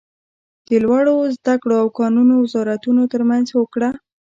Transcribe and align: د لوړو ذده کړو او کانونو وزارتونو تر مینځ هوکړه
د 0.67 0.69
لوړو 0.83 1.15
ذده 1.35 1.55
کړو 1.61 1.75
او 1.83 1.87
کانونو 1.99 2.33
وزارتونو 2.43 3.01
تر 3.13 3.21
مینځ 3.29 3.47
هوکړه 3.57 3.89